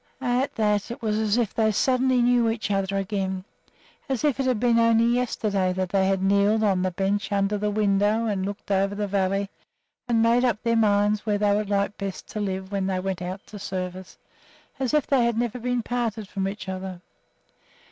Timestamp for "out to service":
13.21-14.17